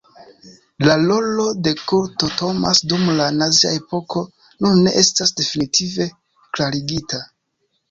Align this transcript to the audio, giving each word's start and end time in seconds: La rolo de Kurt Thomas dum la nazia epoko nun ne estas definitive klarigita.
La 0.85 0.93
rolo 1.01 1.43
de 1.67 1.73
Kurt 1.81 2.23
Thomas 2.39 2.81
dum 2.95 3.05
la 3.21 3.29
nazia 3.43 3.75
epoko 3.81 4.25
nun 4.67 4.83
ne 4.89 4.97
estas 5.05 5.37
definitive 5.45 6.11
klarigita. 6.49 7.25